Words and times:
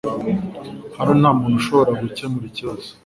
Hano 0.97 1.11
nta 1.19 1.29
muntu 1.39 1.55
ushobora 1.61 1.91
gukemura 2.01 2.45
ikibazo 2.47 2.87